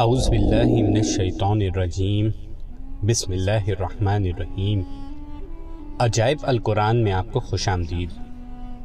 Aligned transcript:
اعوذ 0.00 0.28
باللہ 0.28 0.66
من 0.66 0.96
الشیطان 0.96 1.60
الرجیم۔ 1.62 2.28
بسم 3.06 3.32
اللہ 3.32 3.66
الرحمن 3.66 4.22
الرحیم۔ 4.24 4.82
عجائب 5.98 6.38
القرآن 6.42 6.96
میں 6.96 7.12
آپ 7.12 7.26
کو 7.32 7.40
خوش 7.40 7.68
آمدید۔ 7.68 8.08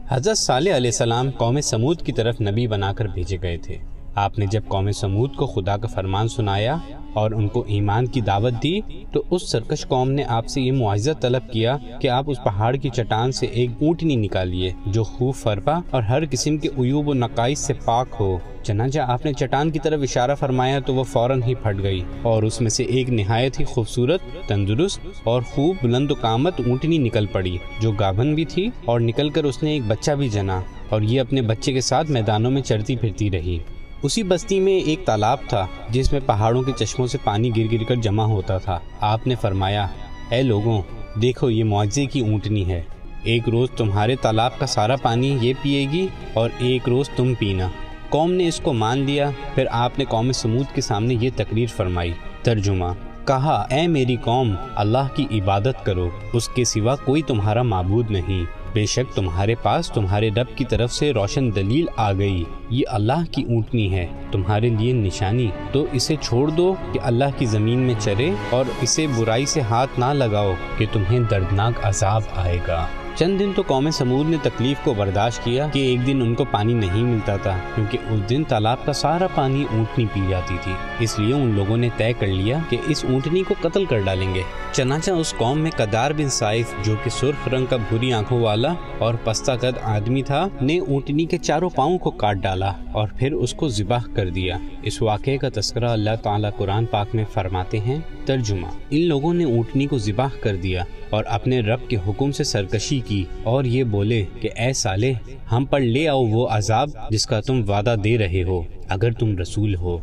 حضرت 0.09 0.37
صالح 0.37 0.75
علیہ 0.75 0.87
السلام 0.87 1.29
قوم 1.31 1.61
سمود 1.61 2.01
کی 2.01 2.11
طرف 2.11 2.41
نبی 2.41 2.67
بنا 2.67 2.93
کر 2.93 3.05
بھیجے 3.05 3.37
گئے 3.41 3.57
تھے۔ 3.57 3.77
آپ 4.15 4.37
نے 4.39 4.45
جب 4.51 4.61
قوم 4.67 4.91
سمود 4.91 5.35
کو 5.35 5.45
خدا 5.45 5.75
کا 5.77 5.87
فرمان 5.87 6.27
سنایا 6.27 6.75
اور 7.13 7.31
ان 7.31 7.47
کو 7.47 7.63
ایمان 7.67 8.05
کی 8.05 8.21
دعوت 8.21 8.53
دی، 8.63 8.79
تو 9.11 9.23
اس 9.31 9.49
سرکش 9.51 9.85
قوم 9.87 10.11
نے 10.11 10.23
آپ 10.23 10.47
سے 10.47 10.61
یہ 10.61 10.71
معاوضہ 10.71 11.11
طلب 11.21 11.51
کیا 11.51 11.77
کہ 12.01 12.07
آپ 12.07 12.23
اس 12.27 12.37
پہاڑ 12.43 12.75
کی 12.75 12.89
چٹان 12.89 13.31
سے 13.31 13.45
ایک 13.45 13.69
اونٹنی 13.81 14.15
نکالیے 14.15 14.71
جو 14.85 15.03
خوب 15.03 15.35
فرپا 15.35 15.79
اور 15.91 16.03
ہر 16.03 16.23
قسم 16.31 16.57
کے 16.57 16.69
عیوب 16.77 17.07
و 17.07 17.13
نقائص 17.13 17.59
سے 17.59 17.73
پاک 17.85 18.15
ہو۔ 18.19 18.37
چنانچہ 18.63 18.99
آپ 18.99 19.25
نے 19.25 19.33
چٹان 19.33 19.69
کی 19.71 19.79
طرف 19.79 19.99
اشارہ 20.01 20.35
فرمایا 20.35 20.79
تو 20.79 20.93
وہ 20.93 21.03
فوراً 21.03 21.43
ہی 21.43 21.55
پھٹ 21.55 21.83
گئی 21.83 22.01
اور 22.21 22.43
اس 22.43 22.61
میں 22.61 22.69
سے 22.69 22.83
ایک 22.83 23.09
نہایت 23.09 23.59
ہی 23.59 23.65
خوبصورت، 23.65 24.21
تندرست 24.47 25.05
اور 25.23 25.41
خوب 25.41 25.75
بلند 25.81 26.11
و 26.11 26.15
قامت 26.21 26.61
اونٹنی 26.65 26.97
نکل 26.97 27.25
پڑی، 27.25 27.57
جو 27.81 27.91
گابن 27.91 28.33
بھی 28.35 28.45
تھی 28.45 28.69
اور 28.85 28.99
نکل 28.99 29.29
کر 29.29 29.43
اس 29.43 29.63
نے 29.63 29.71
ایک 29.71 29.87
بچہ 29.87 30.11
بھی 30.11 30.29
جنا 30.29 30.59
اور 30.89 31.01
یہ 31.01 31.21
اپنے 31.21 31.41
بچے 31.41 31.73
کے 31.73 31.81
ساتھ 31.81 32.11
میدانوں 32.11 32.51
میں 32.51 32.61
چڑھتی 32.61 32.95
پھرتی 32.95 33.31
رہی۔ 33.31 33.57
اسی 34.05 34.23
بستی 34.23 34.59
میں 34.59 34.73
ایک 34.73 35.05
تالاب 35.05 35.37
تھا، 35.49 35.67
جس 35.89 36.11
میں 36.11 36.19
پہاڑوں 36.25 36.63
کے 36.63 36.71
چشموں 36.77 37.07
سے 37.07 37.17
پانی 37.23 37.49
گر 37.57 37.71
گر 37.71 37.83
کر 37.83 37.95
جمع 37.95 38.23
ہوتا 38.23 38.57
تھا۔ 38.57 38.79
آپ 39.01 39.27
نے 39.27 39.35
فرمایا، 39.41 39.87
اے 40.29 40.41
لوگوں، 40.41 40.81
دیکھو، 41.21 41.49
یہ 41.49 41.63
معجزے 41.63 42.05
کی 42.05 42.19
اونٹنی 42.19 42.69
ہے۔ 42.69 42.81
ایک 43.23 43.49
روز 43.49 43.69
تمہارے 43.71 44.15
تالاب 44.15 44.59
کا 44.59 44.65
سارا 44.65 44.95
پانی 44.95 45.37
یہ 45.41 45.53
پیے 45.61 45.87
گی 45.91 46.07
اور 46.33 46.49
ایک 46.57 46.89
روز 46.89 47.09
تم 47.09 47.33
پینا۔ 47.39 47.69
قوم 48.09 48.31
نے 48.31 48.47
اس 48.47 48.59
کو 48.59 48.73
مان 48.73 48.97
لیا، 48.97 49.29
پھر 49.55 49.65
آپ 49.71 49.99
نے 49.99 50.05
قوم 50.05 50.31
سمود 50.31 50.75
کے 50.75 50.81
سامنے 50.81 51.15
یہ 51.21 51.29
تقریر 51.35 51.67
فرمائی۔ 51.75 52.11
ترجمہ 52.43 52.85
کہا، 53.25 53.65
اے 53.69 53.87
میری 53.87 54.15
قوم، 54.15 54.55
اللہ 54.75 55.15
کی 55.15 55.25
عبادت 55.31 55.85
کرو، 55.85 56.09
اس 56.33 56.49
کے 56.49 56.63
سوا 56.63 56.95
کوئی 56.95 57.21
تمہارا 57.21 57.61
معبود 57.61 58.11
نہیں۔ 58.11 58.43
بے 58.73 58.85
شک 58.85 59.15
تمہارے 59.15 59.55
پاس 59.55 59.91
تمہارے 59.91 60.29
رب 60.29 60.57
کی 60.57 60.65
طرف 60.65 60.93
سے 60.93 61.13
روشن 61.13 61.55
دلیل 61.55 61.85
آ 61.97 62.13
گئی۔ 62.13 62.43
یہ 62.69 62.83
اللہ 62.87 63.31
کی 63.31 63.43
اونٹنی 63.43 63.93
ہے، 63.93 64.07
تمہارے 64.31 64.69
لیے 64.69 64.93
نشانی۔ 64.93 65.47
تو 65.71 65.85
اسے 65.91 66.15
چھوڑ 66.21 66.49
دو 66.49 66.75
کہ 66.91 66.99
اللہ 67.03 67.25
کی 67.37 67.45
زمین 67.45 67.79
میں 67.79 67.95
چرے 67.99 68.31
اور 68.49 68.65
اسے 68.81 69.07
برائی 69.17 69.45
سے 69.45 69.61
ہاتھ 69.61 69.99
نہ 69.99 70.13
لگاؤ 70.13 70.53
کہ 70.77 70.85
تمہیں 70.91 71.19
دردناک 71.19 71.73
عذاب 71.83 72.21
آئے 72.35 72.59
گا۔ 72.67 72.87
چند 73.15 73.39
دن 73.39 73.51
تو 73.55 73.61
قوم 73.67 73.89
سمود 73.89 74.29
نے 74.29 74.37
تکلیف 74.41 74.77
کو 74.83 74.93
برداشت 74.93 75.43
کیا 75.43 75.67
کہ 75.67 75.79
ایک 75.79 76.07
دن 76.07 76.21
ان 76.21 76.35
کو 76.35 76.45
پانی 76.51 76.73
نہیں 76.73 77.03
ملتا 77.03 77.37
تھا، 77.37 77.57
کیونکہ 77.75 77.97
اس 78.09 78.29
دن 78.29 78.43
تالاب 78.43 78.85
کا 78.85 78.93
سارا 78.93 79.27
پانی 79.35 79.65
اونٹنی 79.71 80.05
پی 80.13 80.21
جاتی 80.29 80.55
تھی۔ 80.63 80.71
اس 80.99 81.19
لیے 81.19 81.33
ان 81.33 81.53
لوگوں 81.55 81.77
نے 81.77 81.89
طے 81.97 82.13
کر 82.19 82.27
لیا 82.27 82.57
کہ 82.69 82.77
اس 82.87 83.05
اونٹنی 83.05 83.43
کو 83.47 83.53
قتل 83.61 83.85
کر 83.85 83.99
ڈالیں 83.99 84.35
گے۔ 84.35 84.41
چنانچہ 84.71 85.11
اس 85.11 85.33
قوم 85.37 85.59
میں 85.59 85.71
قدار 85.71 86.11
بن 86.11 86.29
سائف، 86.29 86.73
جو 86.83 86.95
کہ 87.03 87.09
سرخ 87.09 87.47
رنگ 87.47 87.65
کا 87.65 87.77
بھوری 87.89 88.13
آنکھوں 88.13 88.39
والا 88.39 88.73
اور 88.97 89.13
پستہ 89.23 89.51
قد 89.61 89.77
آدمی 89.83 90.21
تھا، 90.21 90.47
نے 90.61 90.79
اونٹنی 90.79 91.25
کے 91.25 91.37
چاروں 91.37 91.69
پاؤں 91.69 91.97
کو 91.97 92.11
کاٹ 92.11 92.35
ڈالا 92.35 92.71
اور 92.91 93.07
پھر 93.19 93.33
اس 93.33 93.53
کو 93.53 93.67
ذبح 93.67 93.99
کر 94.13 94.29
دیا۔ 94.29 94.57
اس 94.83 95.01
واقعے 95.01 95.37
کا 95.37 95.49
تذکرہ 95.53 95.89
اللہ 95.89 96.15
تعالیٰ 96.23 96.49
قرآن 96.57 96.85
پاک 96.85 97.15
میں 97.15 97.25
فرماتے 97.33 97.79
ہیں۔ 97.79 97.99
ترجمہ 98.25 98.67
ان 98.89 99.01
لوگوں 99.01 99.33
نے 99.33 99.43
اونٹنی 99.43 99.87
کو 99.87 99.97
ذبح 99.97 100.27
کر 100.41 100.55
دیا 100.55 100.83
اور 101.09 101.23
اپنے 101.27 101.59
رب 101.59 101.89
کے 101.89 101.97
حکم 102.07 102.31
سے 102.31 102.43
سرکشی 102.43 102.99
کی 103.07 103.25
اور 103.43 103.63
یہ 103.63 103.83
بولے 103.83 104.25
کہ 104.41 104.49
اے 104.57 104.73
سالے 104.73 105.13
ہم 105.51 105.65
پر 105.65 105.79
لے 105.79 106.07
آؤ 106.07 106.25
وہ 106.25 106.47
عذاب 106.47 106.89
جس 107.09 107.25
کا 107.25 107.41
تم 107.41 107.61
وعدہ 107.67 107.95
دے 108.03 108.17
رہے 108.17 108.43
ہو، 108.43 108.61
اگر 108.89 109.11
تم 109.11 109.37
رسول 109.37 109.75
ہو۔ 109.75 109.97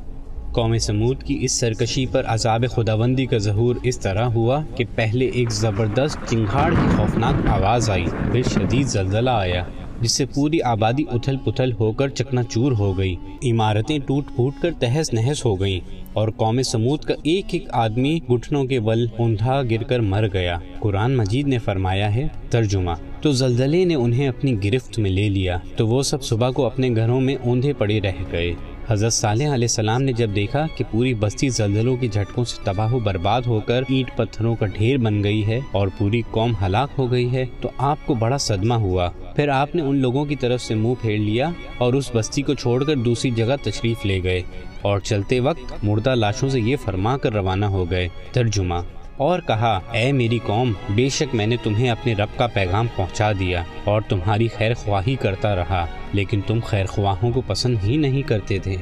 قوم 0.52 0.78
سمود 0.78 1.22
کی 1.22 1.38
اس 1.40 1.52
سرکشی 1.52 2.06
پر 2.06 2.22
عذاب 2.26 2.64
خداوندی 2.70 3.26
کا 3.26 3.38
ظہور 3.38 3.76
اس 3.82 3.98
طرح 3.98 4.24
ہوا 4.24 4.62
کہ 4.76 4.84
پہلے 4.94 5.26
ایک 5.26 5.50
زبردست 5.52 6.30
چنگھاڑ 6.30 6.70
کی 6.70 6.96
خوفناک 6.96 7.46
آواز 7.46 7.90
آئی، 7.90 8.04
پھر 8.32 8.42
شدید 8.42 8.86
زلزلہ 8.86 9.30
آیا۔ 9.30 9.64
جس 10.02 10.12
سے 10.12 10.24
پوری 10.26 10.60
آبادی 10.62 11.04
اتھل 11.12 11.36
پتھل 11.44 11.72
ہو 11.72 11.92
کر 11.92 12.08
چکنا 12.08 12.42
چور 12.42 12.72
ہو 12.72 12.98
گئی۔ 12.98 13.14
عمارتیں 13.44 13.98
ٹوٹ 13.98 14.24
پھوٹ 14.36 14.54
کر 14.62 14.70
تہس 14.78 15.12
نہس 15.12 15.44
ہو 15.44 15.60
گئیں 15.60 15.80
اور 16.12 16.28
قوم 16.28 16.62
سمود 16.62 17.00
کا 17.00 17.14
ایک 17.22 17.44
ایک 17.50 17.64
آدمی 17.72 18.18
گھٹنوں 18.28 18.64
کے 18.64 18.80
بل 18.80 19.06
اوندھا 19.16 19.62
گر 19.70 19.82
کر 19.82 20.00
مر 20.00 20.26
گیا۔ 20.32 20.58
قرآن 20.78 21.16
مجید 21.16 21.48
نے 21.48 21.58
فرمایا 21.58 22.14
ہے، 22.14 22.28
ترجمہ 22.50 22.90
تو 23.20 23.32
زلزلے 23.32 23.84
نے 23.84 23.94
انہیں 23.94 24.28
اپنی 24.28 24.64
گرفت 24.64 24.98
میں 24.98 25.10
لے 25.10 25.28
لیا، 25.28 25.58
تو 25.76 25.86
وہ 25.86 26.02
سب 26.02 26.22
صبح 26.22 26.50
کو 26.50 26.66
اپنے 26.66 26.90
گھروں 26.96 27.20
میں 27.20 27.36
اوندھے 27.44 27.72
پڑے 27.72 28.00
رہ 28.00 28.22
گئے۔ 28.32 28.52
حضرت 28.92 29.12
صالح 29.12 29.44
علیہ 29.44 29.52
السلام 29.52 30.02
نے 30.02 30.12
جب 30.12 30.30
دیکھا 30.34 30.66
کہ 30.76 30.84
پوری 30.90 31.14
بستی 31.14 31.48
زلزلوں 31.48 31.96
کے 31.96 32.08
جھٹکوں 32.08 32.44
سے 32.44 32.56
تباہ 32.64 32.92
و 32.92 32.98
برباد 32.98 33.42
ہو 33.46 33.60
کر 33.60 33.82
اینٹ 33.88 34.16
پتھروں 34.16 34.54
کا 34.54 34.66
ڈھیر 34.66 34.96
بن 34.96 35.24
گئی 35.24 35.46
ہے 35.46 35.60
اور 35.72 35.88
پوری 35.98 36.22
قوم 36.30 36.52
ہلاک 36.66 36.88
ہو 36.98 37.12
گئی 37.12 37.32
ہے، 37.32 37.44
تو 37.60 37.70
آپ 37.78 37.98
کو 38.06 38.14
بڑا 38.14 38.38
صدمہ 38.38 38.74
ہوا۔ 38.74 39.08
پھر 39.08 39.48
آپ 39.48 39.74
نے 39.74 39.82
ان 39.82 39.96
لوگوں 39.96 40.24
کی 40.24 40.36
طرف 40.36 40.60
سے 40.60 40.74
منہ 40.74 40.94
پھیر 41.02 41.18
لیا 41.18 41.50
اور 41.78 41.92
اس 41.92 42.10
بستی 42.14 42.42
کو 42.42 42.54
چھوڑ 42.54 42.84
کر 42.84 42.96
دوسری 42.96 43.30
جگہ 43.30 43.56
تشریف 43.62 44.06
لے 44.06 44.22
گئے۔ 44.22 44.42
اور 44.82 44.98
چلتے 44.98 45.40
وقت 45.40 45.84
مردہ 45.84 46.14
لاشوں 46.14 46.48
سے 46.48 46.60
یہ 46.60 46.76
فرما 46.84 47.16
کر 47.16 47.32
روانہ 47.32 47.66
ہو 47.66 47.90
گئے۔ 47.90 48.08
ترجمہ 48.32 48.74
اور 49.16 49.38
کہا، 49.46 49.80
اے 49.92 50.12
میری 50.12 50.38
قوم، 50.46 50.72
بے 50.94 51.08
شک 51.08 51.34
میں 51.34 51.46
نے 51.46 51.56
تمہیں 51.62 51.90
اپنے 51.90 52.14
رب 52.14 52.38
کا 52.38 52.46
پیغام 52.46 52.86
پہنچا 52.96 53.32
دیا 53.32 53.62
اور 53.84 54.02
تمہاری 54.08 54.48
خیر 54.48 54.74
خواہی 54.74 55.16
کرتا 55.16 55.56
رہا، 55.56 55.86
لیکن 56.12 56.40
تم 56.46 56.58
خیر 56.64 56.86
خواہوں 56.86 57.30
کو 57.32 57.40
پسند 57.46 57.76
ہی 57.84 57.96
نہیں 57.96 58.22
کرتے 58.22 58.58
تھے۔ 58.58 58.76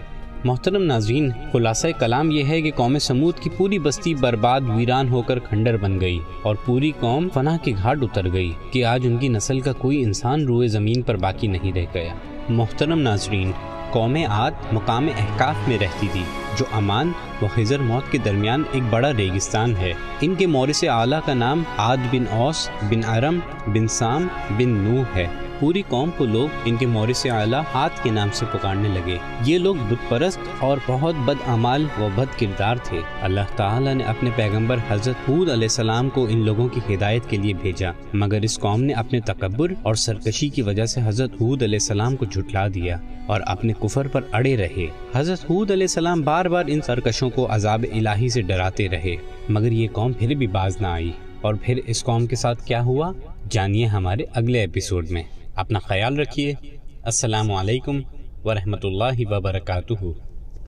محترم 0.44 0.82
ناظرین، 0.82 1.30
خلاصہ 1.52 1.86
کلام 1.98 2.30
یہ 2.30 2.44
ہے 2.44 2.62
کہ 2.62 2.70
قوم 2.70 2.98
سمود 2.98 3.38
کی 3.38 3.50
پوری 3.50 3.78
بستی 3.78 4.14
برباد 4.14 4.60
ویران 4.68 5.08
ہو 5.08 5.22
کر 5.22 5.38
کھنڈر 5.38 5.76
بن 5.76 6.00
گئی 6.00 6.18
اور 6.42 6.54
پوری 6.64 6.92
قوم 7.00 7.28
فنا 7.34 7.56
کے 7.64 7.72
گھاٹ 7.82 7.98
اتر 8.02 8.32
گئی 8.32 8.52
کہ 8.72 8.84
آج 8.84 9.00
ان 9.04 9.16
کی 9.16 9.28
نسل 9.28 9.60
کا 9.60 9.72
کوئی 9.72 10.02
انسان 10.02 10.46
روئے 10.46 10.68
زمین 10.68 11.02
پر 11.02 11.16
باقی 11.16 11.46
نہیں 11.46 11.72
رہ 11.72 11.84
گیا۔ 11.94 12.14
محترم 12.48 13.00
ناظرین 13.00 13.52
قوم 13.90 14.16
عاد 14.28 14.50
مقام 14.72 15.08
احکاف 15.18 15.68
میں 15.68 15.78
رہتی 15.78 16.08
تھی، 16.12 16.22
جو 16.58 16.64
امان 16.72 17.12
و 17.42 17.46
خزر 17.54 17.78
موت 17.78 18.12
کے 18.12 18.18
درمیان 18.18 18.62
ایک 18.72 18.82
بڑا 18.90 19.12
ریگستان 19.12 19.76
ہے۔ 19.76 19.92
ان 20.20 20.34
کے 20.34 20.46
مورث 20.46 20.84
اعلیٰ 20.88 21.20
کا 21.26 21.34
نام 21.34 21.62
عاد 21.78 21.96
بن 22.10 22.24
اوس، 22.30 22.70
بن 22.82 23.04
ارم، 23.04 23.38
بن 23.66 23.88
سام، 23.88 24.28
بن 24.50 24.68
نوح 24.68 25.04
ہے۔ 25.16 25.26
پوری 25.60 25.82
قوم 25.88 26.10
کو 26.16 26.24
لوگ 26.24 26.48
ان 26.64 26.76
کے 26.76 26.86
مورث 26.86 27.26
اعلیٰ 27.26 27.62
ہاتھ 27.74 28.04
کے 28.04 28.10
نام 28.10 28.28
سے 28.32 28.46
پکارنے 28.52 28.88
لگے۔ 28.88 29.16
یہ 29.44 29.58
لوگ 29.58 29.74
بت 29.88 30.10
پرست 30.10 30.38
اور 30.58 30.78
بہت 30.86 31.14
بد 31.24 31.48
اعمال 31.48 31.86
و 31.98 32.08
بد 32.14 32.40
کردار 32.40 32.76
تھے۔ 32.82 33.00
اللہ 33.22 33.40
تعالیٰ 33.56 33.94
نے 33.94 34.04
اپنے 34.04 34.30
پیغمبر 34.36 34.76
حضرت 34.88 35.30
حود 35.30 35.50
علیہ 35.50 35.64
السلام 35.64 36.08
کو 36.08 36.26
ان 36.30 36.44
لوگوں 36.44 36.68
کی 36.68 36.94
ہدایت 36.94 37.22
کے 37.28 37.36
لیے 37.36 37.52
بھیجا، 37.52 37.90
مگر 38.12 38.40
اس 38.42 38.58
قوم 38.58 38.82
نے 38.82 38.92
اپنے 38.92 39.20
تکبر 39.20 39.72
اور 39.82 39.94
سرکشی 39.94 40.48
کی 40.48 40.62
وجہ 40.62 40.84
سے 40.84 41.00
حضرت 41.04 41.32
حود 41.40 41.62
علیہ 41.62 41.78
السلام 41.82 42.16
کو 42.16 42.24
جھٹلا 42.24 42.68
دیا 42.68 42.96
اور 43.26 43.40
اپنے 43.46 43.72
کفر 43.80 44.06
پر 44.06 44.20
اڑے 44.32 44.56
رہے۔ 44.56 44.86
حضرت 45.14 45.50
حود 45.50 45.70
علیہ 45.70 45.84
السلام 45.84 46.20
بار 46.20 46.44
بار 46.44 46.64
ان 46.68 46.80
سرکشوں 46.80 47.30
کو 47.30 47.46
عذاب 47.50 47.84
الہی 47.92 48.28
سے 48.28 48.42
ڈراتے 48.42 48.88
رہے، 48.88 49.16
مگر 49.48 49.72
یہ 49.72 49.88
قوم 49.92 50.12
پھر 50.12 50.34
بھی 50.34 50.46
باز 50.46 50.80
نہ 50.80 50.86
آئی۔ 50.86 51.12
اور 51.40 51.54
پھر 51.62 51.80
اس 51.86 52.04
قوم 52.04 52.26
کے 52.26 52.36
ساتھ 52.36 52.64
کیا 52.64 52.82
ہوا؟ 52.82 53.12
جانیے 53.50 53.86
ہمارے 53.86 54.24
اگلے 54.34 54.60
ایپیسوڈ 54.60 55.10
میں۔ 55.10 55.22
اپنا 55.60 55.78
خیال 55.78 56.18
رکھیے۔ 56.18 56.54
السلام 57.02 57.52
علیکم 57.52 58.00
ورحمۃ 58.44 58.84
اللہ 58.84 59.18
وبرکاتہ۔ 59.18 60.29